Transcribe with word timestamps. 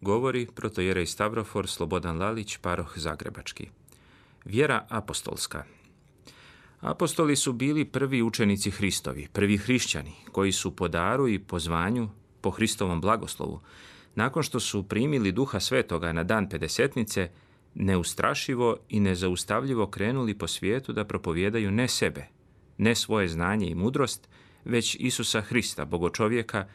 Govori 0.00 0.46
protojerej 0.54 1.06
Stavrofor 1.06 1.68
Slobodan 1.68 2.18
Lalić, 2.18 2.56
paroh 2.56 2.98
Zagrebački. 2.98 3.68
Vjera 4.44 4.86
apostolska. 4.88 5.64
Apostoli 6.80 7.36
su 7.36 7.52
bili 7.52 7.84
prvi 7.84 8.22
učenici 8.22 8.70
Hristovi, 8.70 9.28
prvi 9.32 9.56
hrišćani, 9.56 10.12
koji 10.32 10.52
su 10.52 10.76
po 10.76 10.88
daru 10.88 11.28
i 11.28 11.38
po 11.38 11.58
zvanju, 11.58 12.08
po 12.40 12.50
Hristovom 12.50 13.00
blagoslovu, 13.00 13.60
nakon 14.14 14.42
što 14.42 14.60
su 14.60 14.88
primili 14.88 15.32
duha 15.32 15.60
svetoga 15.60 16.12
na 16.12 16.24
dan 16.24 16.48
pedesetnice, 16.48 17.30
neustrašivo 17.74 18.76
i 18.88 19.00
nezaustavljivo 19.00 19.86
krenuli 19.86 20.38
po 20.38 20.46
svijetu 20.46 20.92
da 20.92 21.04
propovjedaju 21.04 21.70
ne 21.70 21.88
sebe, 21.88 22.26
ne 22.78 22.94
svoje 22.94 23.28
znanje 23.28 23.66
i 23.66 23.74
mudrost, 23.74 24.28
već 24.64 24.96
Isusa 25.00 25.40
Hrista, 25.40 25.84
bogočovjeka, 25.84 26.66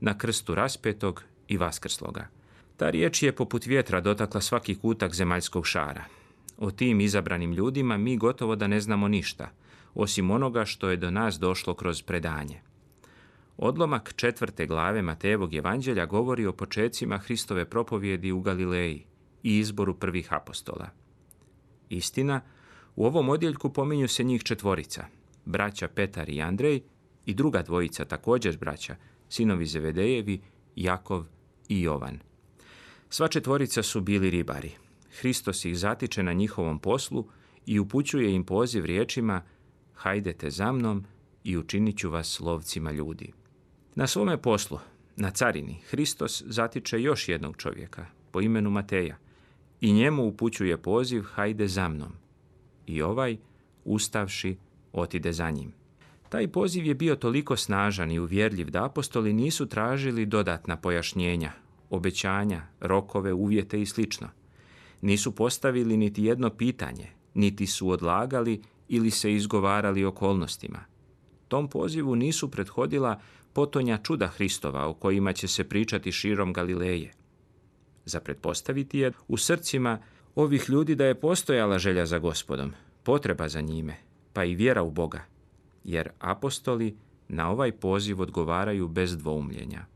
na 0.00 0.18
krstu 0.18 0.54
raspetog 0.54 1.22
i 1.48 1.56
vaskrsloga. 1.56 2.39
Ta 2.80 2.90
riječ 2.90 3.22
je 3.22 3.32
poput 3.32 3.66
vjetra 3.66 4.00
dotakla 4.00 4.40
svaki 4.40 4.74
kutak 4.74 5.14
zemaljskog 5.14 5.66
šara. 5.66 6.04
O 6.58 6.70
tim 6.70 7.00
izabranim 7.00 7.52
ljudima 7.52 7.96
mi 7.96 8.16
gotovo 8.16 8.56
da 8.56 8.66
ne 8.66 8.80
znamo 8.80 9.08
ništa, 9.08 9.50
osim 9.94 10.30
onoga 10.30 10.64
što 10.64 10.90
je 10.90 10.96
do 10.96 11.10
nas 11.10 11.38
došlo 11.38 11.74
kroz 11.74 12.02
predanje. 12.02 12.60
Odlomak 13.56 14.12
četvrte 14.16 14.66
glave 14.66 15.02
Matejevog 15.02 15.54
evanđelja 15.54 16.06
govori 16.06 16.46
o 16.46 16.52
počecima 16.52 17.18
Hristove 17.18 17.64
propovjedi 17.64 18.32
u 18.32 18.40
Galileji 18.40 19.04
i 19.42 19.58
izboru 19.58 19.94
prvih 19.94 20.32
apostola. 20.32 20.88
Istina, 21.88 22.40
u 22.96 23.06
ovom 23.06 23.28
odjeljku 23.28 23.72
pominju 23.72 24.08
se 24.08 24.24
njih 24.24 24.42
četvorica, 24.42 25.04
braća 25.44 25.88
Petar 25.88 26.28
i 26.28 26.42
Andrej 26.42 26.80
i 27.26 27.34
druga 27.34 27.62
dvojica 27.62 28.04
također 28.04 28.58
braća, 28.58 28.96
sinovi 29.28 29.66
Zevedejevi, 29.66 30.40
Jakov 30.76 31.24
i 31.68 31.82
Jovan. 31.82 32.29
Sva 33.12 33.28
četvorica 33.28 33.82
su 33.82 34.00
bili 34.00 34.30
ribari. 34.30 34.70
Hristos 35.20 35.64
ih 35.64 35.78
zatiče 35.78 36.22
na 36.22 36.32
njihovom 36.32 36.78
poslu 36.78 37.26
i 37.66 37.78
upućuje 37.78 38.34
im 38.34 38.44
poziv 38.44 38.84
riječima 38.84 39.42
Hajdete 39.94 40.50
za 40.50 40.72
mnom 40.72 41.04
i 41.44 41.56
učinit 41.56 41.98
ću 41.98 42.10
vas 42.10 42.40
lovcima 42.40 42.92
ljudi. 42.92 43.32
Na 43.94 44.06
svome 44.06 44.42
poslu, 44.42 44.78
na 45.16 45.30
carini, 45.30 45.80
Hristos 45.88 46.42
zatiče 46.46 47.02
još 47.02 47.28
jednog 47.28 47.56
čovjeka, 47.56 48.06
po 48.30 48.40
imenu 48.40 48.70
Mateja, 48.70 49.16
i 49.80 49.92
njemu 49.92 50.26
upućuje 50.26 50.76
poziv 50.76 51.22
Hajde 51.22 51.68
za 51.68 51.88
mnom. 51.88 52.12
I 52.86 53.02
ovaj, 53.02 53.36
ustavši, 53.84 54.56
otide 54.92 55.32
za 55.32 55.50
njim. 55.50 55.72
Taj 56.28 56.48
poziv 56.48 56.86
je 56.86 56.94
bio 56.94 57.16
toliko 57.16 57.56
snažan 57.56 58.12
i 58.12 58.18
uvjerljiv 58.18 58.70
da 58.70 58.84
apostoli 58.84 59.32
nisu 59.32 59.66
tražili 59.66 60.26
dodatna 60.26 60.76
pojašnjenja, 60.76 61.52
obećanja, 61.90 62.62
rokove, 62.80 63.32
uvjete 63.32 63.82
i 63.82 63.86
sl. 63.86 64.02
Nisu 65.00 65.34
postavili 65.34 65.96
niti 65.96 66.24
jedno 66.24 66.50
pitanje, 66.50 67.06
niti 67.34 67.66
su 67.66 67.90
odlagali 67.90 68.62
ili 68.88 69.10
se 69.10 69.34
izgovarali 69.34 70.04
okolnostima. 70.04 70.84
Tom 71.48 71.68
pozivu 71.68 72.16
nisu 72.16 72.50
prethodila 72.50 73.20
potonja 73.52 73.98
čuda 73.98 74.26
Hristova 74.26 74.86
o 74.86 74.94
kojima 74.94 75.32
će 75.32 75.48
se 75.48 75.64
pričati 75.64 76.12
širom 76.12 76.52
Galileje. 76.52 77.12
Za 78.04 78.20
pretpostaviti 78.20 78.98
je 78.98 79.12
u 79.28 79.36
srcima 79.36 79.98
ovih 80.34 80.64
ljudi 80.68 80.94
da 80.94 81.04
je 81.04 81.20
postojala 81.20 81.78
želja 81.78 82.06
za 82.06 82.18
gospodom, 82.18 82.72
potreba 83.02 83.48
za 83.48 83.60
njime, 83.60 83.96
pa 84.32 84.44
i 84.44 84.54
vjera 84.54 84.82
u 84.82 84.90
Boga, 84.90 85.24
jer 85.84 86.10
apostoli 86.18 86.96
na 87.28 87.50
ovaj 87.50 87.72
poziv 87.72 88.20
odgovaraju 88.20 88.88
bez 88.88 89.16
dvoumljenja. 89.16 89.86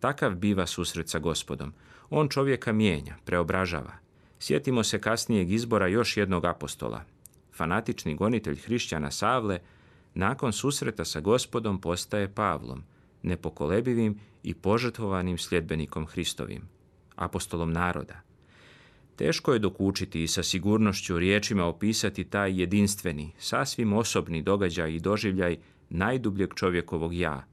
Takav 0.00 0.34
biva 0.34 0.66
susret 0.66 1.08
sa 1.08 1.18
gospodom. 1.18 1.72
On 2.10 2.28
čovjeka 2.28 2.72
mijenja, 2.72 3.16
preobražava. 3.24 3.92
Sjetimo 4.38 4.84
se 4.84 5.00
kasnijeg 5.00 5.52
izbora 5.52 5.86
još 5.86 6.16
jednog 6.16 6.44
apostola. 6.44 7.04
Fanatični 7.52 8.14
gonitelj 8.14 8.56
hrišćana 8.56 9.10
Savle 9.10 9.58
nakon 10.14 10.52
susreta 10.52 11.04
sa 11.04 11.20
gospodom 11.20 11.80
postaje 11.80 12.34
Pavlom, 12.34 12.82
nepokolebivim 13.22 14.20
i 14.42 14.54
požrtvovanim 14.54 15.38
sljedbenikom 15.38 16.06
Hristovim, 16.06 16.62
apostolom 17.16 17.72
naroda. 17.72 18.20
Teško 19.16 19.52
je 19.52 19.58
dokučiti 19.58 20.22
i 20.22 20.28
sa 20.28 20.42
sigurnošću 20.42 21.18
riječima 21.18 21.64
opisati 21.64 22.24
taj 22.24 22.60
jedinstveni, 22.60 23.32
sasvim 23.38 23.92
osobni 23.92 24.42
događaj 24.42 24.94
i 24.94 25.00
doživljaj 25.00 25.56
najdubljeg 25.90 26.54
čovjekovog 26.54 27.14
ja, 27.14 27.46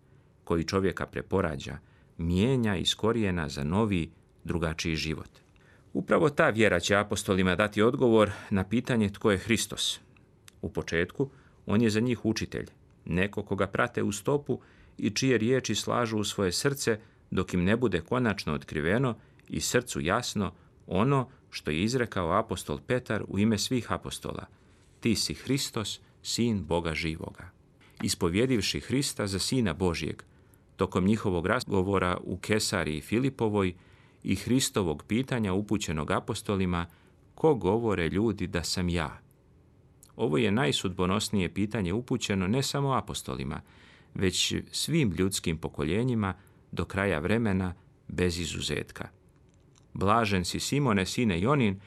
koji 0.44 0.64
čovjeka 0.64 1.06
preporađa, 1.06 1.78
mijenja 2.18 2.76
iz 2.76 2.96
korijena 2.96 3.50
za 3.50 3.64
novi, 3.64 4.12
drugačiji 4.44 4.96
život. 4.96 5.30
Upravo 5.94 6.30
ta 6.30 6.50
vjera 6.50 6.80
će 6.80 6.96
apostolima 6.96 7.56
dati 7.56 7.82
odgovor 7.82 8.32
na 8.50 8.64
pitanje 8.64 9.10
tko 9.10 9.32
je 9.32 9.38
Hristos. 9.38 10.00
U 10.62 10.70
početku, 10.70 11.30
on 11.66 11.82
je 11.82 11.90
za 11.90 12.00
njih 12.00 12.26
učitelj, 12.26 12.66
neko 13.06 13.44
koga 13.44 13.68
prate 13.68 14.04
u 14.04 14.12
stopu 14.12 14.60
i 14.98 15.10
čije 15.10 15.38
riječi 15.38 15.76
slažu 15.76 16.18
u 16.18 16.24
svoje 16.24 16.52
srce 16.52 17.00
dok 17.32 17.54
im 17.54 17.64
ne 17.64 17.78
bude 17.78 18.02
konačno 18.02 18.54
otkriveno 18.54 19.16
i 19.50 19.62
srcu 19.62 20.02
jasno 20.02 20.54
ono 20.88 21.30
što 21.50 21.72
je 21.72 21.84
izrekao 21.84 22.32
apostol 22.32 22.80
Petar 22.88 23.24
u 23.28 23.40
ime 23.40 23.58
svih 23.58 23.92
apostola. 23.92 24.46
Ti 25.00 25.16
si 25.16 25.34
Hristos, 25.34 26.00
sin 26.24 26.66
Boga 26.66 26.94
živoga. 26.94 27.50
Ispovjedivši 28.02 28.80
Hrista 28.80 29.28
za 29.28 29.40
sina 29.40 29.74
Božijeg, 29.74 30.24
tokom 30.76 31.06
njihovog 31.06 31.46
razgovora 31.46 32.18
u 32.24 32.38
Kesariji 32.38 33.02
Filipovoj 33.02 33.74
i 34.24 34.36
Hristovog 34.36 35.04
pitanja 35.08 35.54
upućenog 35.54 36.12
apostolima 36.12 36.86
ko 37.36 37.56
govore 37.56 38.10
ljudi 38.10 38.48
da 38.48 38.64
sam 38.64 38.90
ja. 38.90 39.20
Ovo 40.16 40.38
je 40.38 40.52
najsudbonosnije 40.52 41.54
pitanje 41.54 41.94
upućeno 41.94 42.48
ne 42.48 42.64
samo 42.64 42.94
apostolima, 42.94 43.62
već 44.14 44.56
svim 44.72 45.12
ljudskim 45.18 45.58
pokoljenjima 45.58 46.34
do 46.72 46.86
kraja 46.86 47.20
vremena 47.20 47.74
bez 48.08 48.40
izuzetka. 48.40 49.08
Blažen 49.94 50.46
si 50.46 50.60
Simone, 50.60 51.06
sine 51.06 51.42
Jonin, 51.42 51.80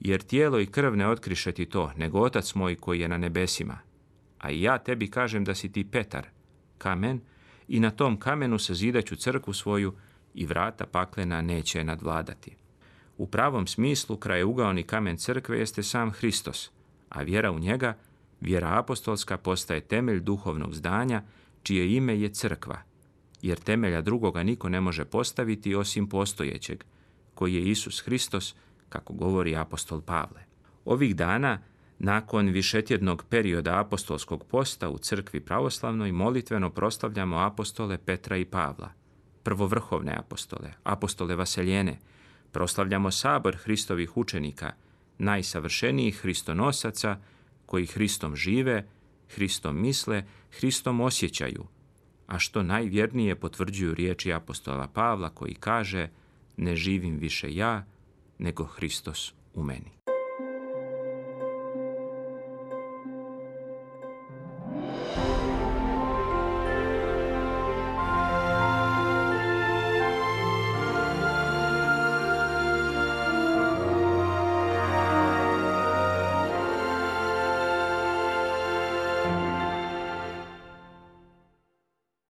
jer 0.00 0.22
tijelo 0.22 0.60
i 0.60 0.66
krv 0.66 0.96
ne 0.96 1.08
otkriše 1.08 1.52
ti 1.52 1.66
to, 1.66 1.92
nego 1.96 2.20
otac 2.20 2.54
moj 2.54 2.74
koji 2.76 3.00
je 3.00 3.08
na 3.08 3.18
nebesima. 3.18 3.78
A 4.38 4.50
i 4.50 4.62
ja 4.62 4.78
tebi 4.78 5.10
kažem 5.10 5.44
da 5.44 5.54
si 5.54 5.72
ti 5.72 5.90
Petar, 5.90 6.26
kamen, 6.78 7.20
i 7.68 7.80
na 7.80 7.90
tom 7.90 8.20
kamenu 8.20 8.58
sazidaću 8.58 9.16
crkvu 9.16 9.52
svoju 9.52 9.94
i 10.34 10.46
vrata 10.46 10.86
paklena 10.86 11.42
neće 11.42 11.84
nadvladati. 11.84 12.56
U 13.18 13.26
pravom 13.26 13.66
smislu 13.66 14.16
krajugaoni 14.16 14.82
kamen 14.82 15.16
crkve 15.16 15.58
jeste 15.58 15.82
sam 15.82 16.10
Hristos, 16.10 16.70
a 17.08 17.22
vjera 17.22 17.50
u 17.50 17.58
njega, 17.58 17.96
vjera 18.40 18.78
apostolska, 18.78 19.36
postaje 19.36 19.80
temelj 19.80 20.20
duhovnog 20.20 20.74
zdanja, 20.74 21.22
čije 21.62 21.96
ime 21.96 22.20
je 22.20 22.28
crkva, 22.28 22.82
jer 23.42 23.58
temelja 23.58 24.00
drugoga 24.00 24.42
niko 24.42 24.68
ne 24.68 24.80
može 24.80 25.04
postaviti 25.04 25.74
osim 25.74 26.08
postojećeg, 26.08 26.84
koji 27.34 27.54
je 27.54 27.70
Isus 27.70 28.00
Hristos, 28.00 28.54
kako 28.88 29.12
govori 29.12 29.56
apostol 29.56 30.00
Pavle. 30.00 30.44
Ovih 30.84 31.16
dana 31.16 31.58
nakon 31.98 32.48
višetjednog 32.48 33.24
perioda 33.28 33.80
apostolskog 33.80 34.44
posta 34.44 34.88
u 34.88 34.98
crkvi 34.98 35.40
pravoslavnoj 35.40 36.12
molitveno 36.12 36.70
proslavljamo 36.70 37.38
apostole 37.38 37.98
Petra 37.98 38.36
i 38.36 38.44
Pavla, 38.44 38.92
prvovrhovne 39.42 40.16
apostole, 40.18 40.72
apostole 40.84 41.36
Vaseljene, 41.36 41.98
proslavljamo 42.52 43.10
sabor 43.10 43.56
Hristovih 43.56 44.16
učenika, 44.16 44.72
najsavršenijih 45.18 46.16
hristonosaca 46.16 47.18
koji 47.66 47.86
Hristom 47.86 48.36
žive, 48.36 48.86
Hristom 49.34 49.80
misle, 49.80 50.24
Hristom 50.50 51.00
osjećaju, 51.00 51.66
a 52.26 52.38
što 52.38 52.62
najvjernije 52.62 53.34
potvrđuju 53.34 53.94
riječi 53.94 54.32
apostola 54.32 54.88
Pavla 54.88 55.30
koji 55.30 55.54
kaže 55.54 56.08
ne 56.56 56.76
živim 56.76 57.18
više 57.18 57.54
ja, 57.54 57.84
nego 58.38 58.64
Hristos 58.64 59.34
u 59.54 59.62
meni. 59.62 59.96